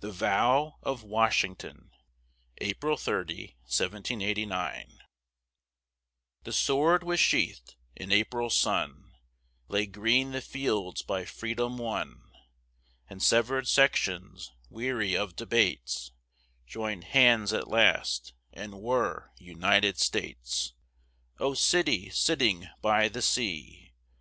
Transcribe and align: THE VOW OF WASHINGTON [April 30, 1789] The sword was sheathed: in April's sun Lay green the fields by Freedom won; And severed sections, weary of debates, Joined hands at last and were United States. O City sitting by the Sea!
THE 0.00 0.10
VOW 0.10 0.78
OF 0.82 1.04
WASHINGTON 1.04 1.92
[April 2.58 2.96
30, 2.96 3.54
1789] 3.66 4.98
The 6.42 6.52
sword 6.52 7.04
was 7.04 7.20
sheathed: 7.20 7.76
in 7.94 8.10
April's 8.10 8.56
sun 8.58 9.12
Lay 9.68 9.86
green 9.86 10.32
the 10.32 10.40
fields 10.42 11.02
by 11.02 11.24
Freedom 11.24 11.78
won; 11.78 12.32
And 13.08 13.22
severed 13.22 13.68
sections, 13.68 14.50
weary 14.68 15.16
of 15.16 15.36
debates, 15.36 16.10
Joined 16.66 17.04
hands 17.04 17.52
at 17.52 17.68
last 17.68 18.32
and 18.52 18.80
were 18.82 19.30
United 19.38 19.98
States. 20.00 20.72
O 21.38 21.54
City 21.54 22.08
sitting 22.10 22.66
by 22.82 23.08
the 23.08 23.22
Sea! 23.22 23.92